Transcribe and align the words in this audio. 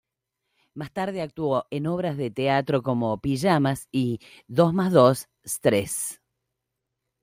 Más 0.73 0.91
tarde 0.91 1.21
actuó 1.21 1.67
en 1.69 1.85
obras 1.85 2.17
de 2.17 2.31
teatro 2.31 2.81
como: 2.81 3.21
"Pijamas" 3.21 3.87
y 3.91 4.17
"Dos 4.47 4.73
más 4.73 4.91
dos... 4.91 5.27
stress". 5.43 6.19